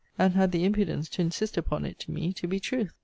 [0.17, 2.91] And had the impudence to insist upon it to me to be truth.